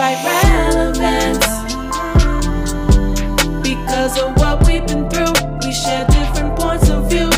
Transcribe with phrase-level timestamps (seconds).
[0.00, 1.46] despite relevance.
[3.62, 5.32] Because of what we've been through,
[5.64, 7.29] we share different points of view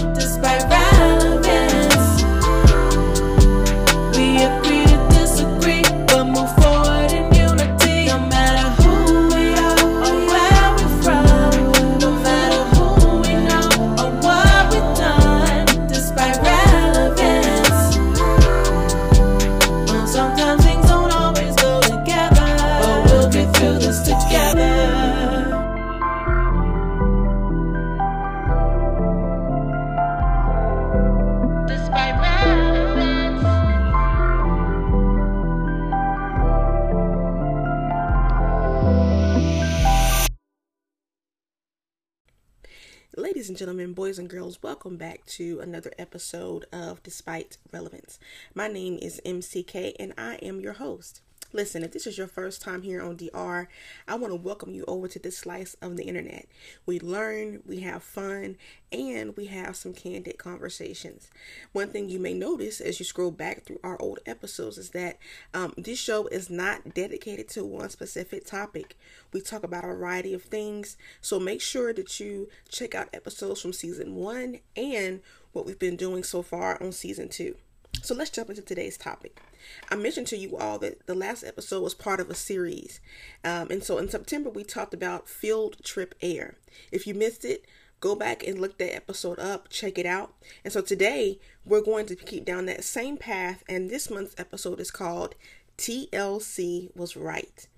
[43.14, 48.18] Ladies and gentlemen, boys and girls, welcome back to another episode of Despite Relevance.
[48.54, 51.20] My name is MCK and I am your host.
[51.54, 53.68] Listen, if this is your first time here on DR,
[54.08, 56.46] I want to welcome you over to this slice of the internet.
[56.86, 58.56] We learn, we have fun,
[58.90, 61.30] and we have some candid conversations.
[61.72, 65.18] One thing you may notice as you scroll back through our old episodes is that
[65.52, 68.96] um, this show is not dedicated to one specific topic.
[69.34, 73.60] We talk about a variety of things, so make sure that you check out episodes
[73.60, 75.20] from season one and
[75.52, 77.56] what we've been doing so far on season two.
[78.02, 79.40] So let's jump into today's topic.
[79.88, 83.00] I mentioned to you all that the last episode was part of a series.
[83.44, 86.56] Um, and so in September, we talked about field trip air.
[86.90, 87.64] If you missed it,
[88.00, 90.34] go back and look that episode up, check it out.
[90.64, 93.62] And so today, we're going to keep down that same path.
[93.68, 95.36] And this month's episode is called
[95.78, 97.68] TLC Was Right.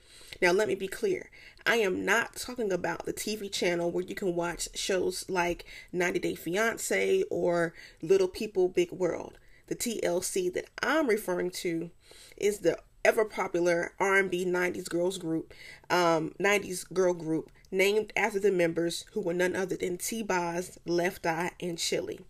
[0.41, 1.29] Now, let me be clear.
[1.67, 6.19] I am not talking about the TV channel where you can watch shows like 90
[6.19, 9.39] Day Fiance or Little People Big World.
[9.67, 11.91] The TLC that I'm referring to
[12.37, 15.53] is the ever popular R&B 90s girls group,
[15.91, 21.27] um, 90s girl group named after the members who were none other than T-Boz, Left
[21.27, 22.21] Eye, and Chili.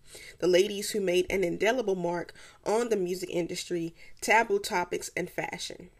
[0.41, 5.91] The ladies who made an indelible mark on the music industry, taboo topics, and fashion.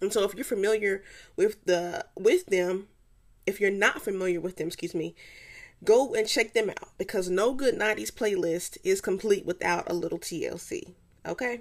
[0.00, 1.02] And so if you're familiar
[1.36, 2.88] with the with them,
[3.46, 5.14] if you're not familiar with them, excuse me,
[5.84, 10.18] go and check them out because no good 90s playlist is complete without a little
[10.18, 10.92] TLC.
[11.26, 11.60] Okay?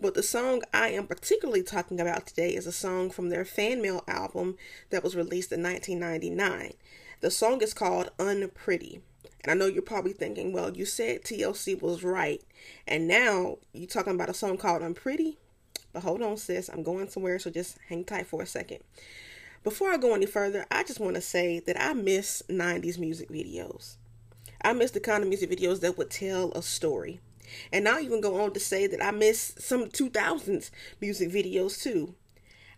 [0.00, 4.02] But the song I am particularly talking about today is a song from their FanMail
[4.08, 4.56] album
[4.90, 6.72] that was released in 1999.
[7.20, 9.00] The song is called Unpretty.
[9.42, 12.42] And I know you're probably thinking, well, you said TLC was right,
[12.86, 15.38] and now you're talking about a song called Unpretty?
[15.92, 18.80] But hold on, sis, I'm going somewhere, so just hang tight for a second.
[19.62, 23.28] Before I go any further, I just want to say that I miss 90s music
[23.28, 23.96] videos.
[24.62, 27.20] I miss the kind of music videos that would tell a story.
[27.70, 30.70] And I'll even go on to say that I miss some 2000s
[31.00, 32.14] music videos too.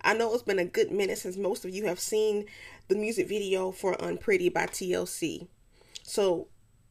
[0.01, 2.47] I know it's been a good minute since most of you have seen
[2.89, 5.47] the music video for Unpretty by TLC.
[6.03, 6.49] So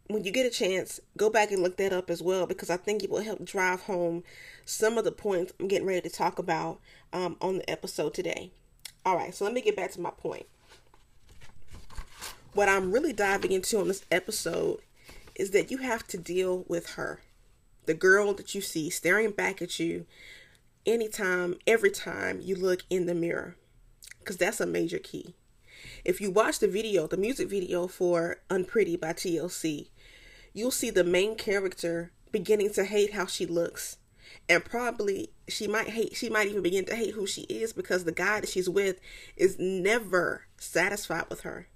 [0.07, 2.77] when you get a chance, go back and look that up as well because I
[2.77, 4.23] think it will help drive home
[4.63, 6.79] some of the points I'm getting ready to talk about
[7.11, 8.53] um, on the episode today.
[9.03, 10.45] All right, so let me get back to my point.
[12.53, 14.79] What I'm really diving into on this episode
[15.35, 17.21] is that you have to deal with her,
[17.85, 20.05] the girl that you see staring back at you
[20.85, 23.55] anytime, every time you look in the mirror,
[24.19, 25.33] because that's a major key.
[26.05, 29.87] If you watch the video, the music video for Unpretty by TLC,
[30.53, 33.97] you'll see the main character beginning to hate how she looks.
[34.49, 38.03] And probably she might hate, she might even begin to hate who she is because
[38.03, 38.99] the guy that she's with
[39.35, 41.67] is never satisfied with her.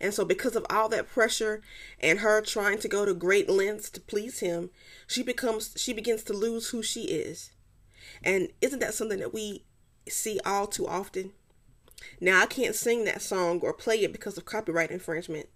[0.00, 1.62] And so, because of all that pressure
[2.00, 4.70] and her trying to go to great lengths to please him,
[5.06, 7.52] she becomes, she begins to lose who she is.
[8.22, 9.64] And isn't that something that we
[10.08, 11.32] see all too often?
[12.20, 15.48] Now, I can't sing that song or play it because of copyright infringement,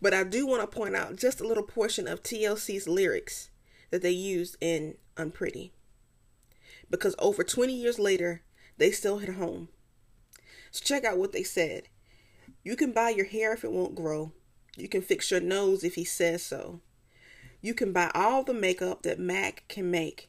[0.00, 3.50] but I do want to point out just a little portion of TLC's lyrics
[3.94, 5.70] that they used in Unpretty.
[6.90, 8.42] Because over 20 years later,
[8.76, 9.68] they still hit home.
[10.72, 11.84] So, check out what they said.
[12.64, 14.32] You can buy your hair if it won't grow.
[14.76, 16.80] You can fix your nose if he says so.
[17.60, 20.28] You can buy all the makeup that Mac can make.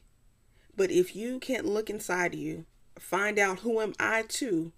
[0.76, 2.66] But if you can't look inside you,
[3.00, 4.70] find out who am I to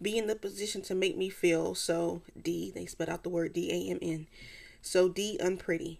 [0.00, 3.52] be in the position to make me feel so D, they spelled out the word
[3.52, 4.28] D A M N.
[4.80, 5.98] So D unpretty.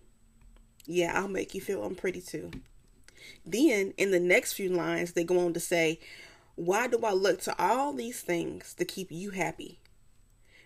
[0.90, 2.50] Yeah, I'll make you feel unpretty too.
[3.44, 6.00] Then in the next few lines, they go on to say,
[6.54, 9.80] Why do I look to all these things to keep you happy?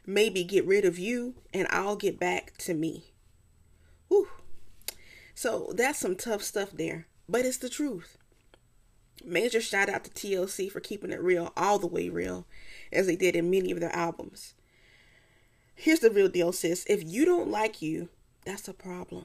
[0.07, 3.13] Maybe get rid of you and I'll get back to me.
[4.07, 4.29] Whew.
[5.35, 8.17] So that's some tough stuff there, but it's the truth.
[9.25, 12.47] Major shout out to TLC for keeping it real, all the way real,
[12.93, 14.55] as they did in many of their albums.
[15.75, 16.85] Here's the real deal, sis.
[16.89, 18.09] If you don't like you,
[18.45, 19.25] that's a problem.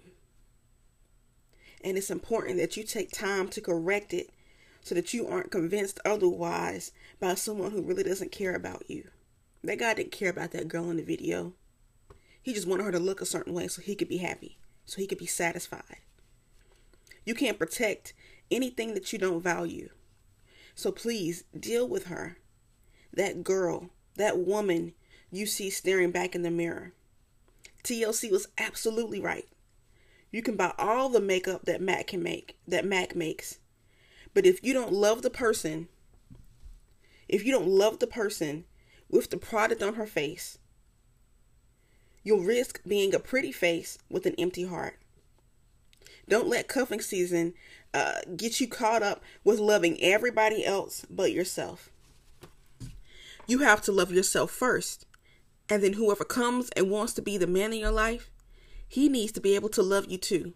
[1.83, 4.29] And it's important that you take time to correct it
[4.81, 9.09] so that you aren't convinced otherwise by someone who really doesn't care about you.
[9.63, 11.53] That guy didn't care about that girl in the video.
[12.41, 14.97] He just wanted her to look a certain way so he could be happy, so
[14.97, 15.97] he could be satisfied.
[17.25, 18.13] You can't protect
[18.49, 19.89] anything that you don't value.
[20.73, 22.37] So please deal with her.
[23.13, 24.93] That girl, that woman
[25.31, 26.93] you see staring back in the mirror.
[27.83, 29.47] TLC was absolutely right.
[30.31, 33.59] You can buy all the makeup that Mac can make, that Mac makes.
[34.33, 35.87] But if you don't love the person,
[37.27, 38.65] if you don't love the person
[39.09, 40.57] with the product on her face,
[42.23, 44.99] you'll risk being a pretty face with an empty heart.
[46.29, 47.53] Don't let cuffing season
[47.93, 51.89] uh, get you caught up with loving everybody else but yourself.
[53.47, 55.05] You have to love yourself first.
[55.69, 58.29] And then whoever comes and wants to be the man in your life,
[58.87, 60.53] he needs to be able to love you too.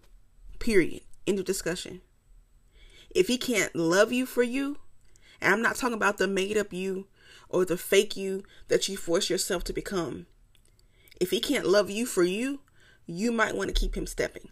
[0.60, 1.02] Period.
[1.28, 2.02] End of discussion.
[3.10, 4.78] If he can't love you for you,
[5.42, 7.08] and I'm not talking about the made up you
[7.50, 10.28] or the fake you that you force yourself to become.
[11.20, 12.62] If he can't love you for you,
[13.06, 14.50] you might want to keep him stepping.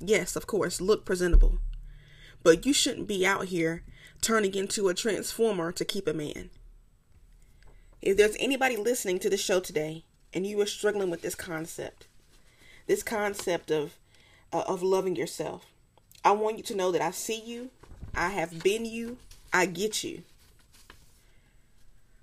[0.00, 1.58] Yes, of course, look presentable.
[2.42, 3.82] But you shouldn't be out here
[4.20, 6.50] turning into a transformer to keep a man.
[8.00, 12.08] If there's anybody listening to the show today and you are struggling with this concept,
[12.86, 13.96] this concept of
[14.52, 15.66] uh, of loving yourself,
[16.24, 17.70] I want you to know that I see you,
[18.14, 19.18] I have been you,
[19.52, 20.22] I get you.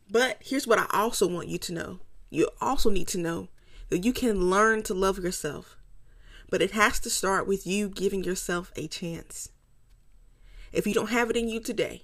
[0.10, 2.00] But here's what I also want you to know.
[2.30, 3.48] You also need to know
[3.90, 5.76] that you can learn to love yourself.
[6.50, 9.50] But it has to start with you giving yourself a chance.
[10.72, 12.04] If you don't have it in you today,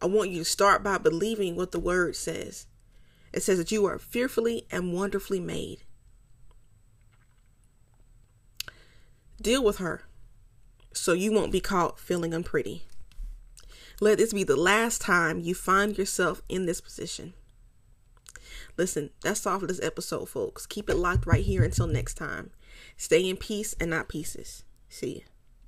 [0.00, 2.66] I want you to start by believing what the word says.
[3.32, 5.84] It says that you are fearfully and wonderfully made.
[9.42, 10.02] Deal with her
[10.94, 12.84] so you won't be caught feeling unpretty.
[14.00, 17.34] Let this be the last time you find yourself in this position.
[18.76, 20.64] Listen, that's all for this episode, folks.
[20.66, 22.50] Keep it locked right here until next time.
[22.96, 24.64] Stay in peace and not pieces.
[24.88, 25.31] See ya.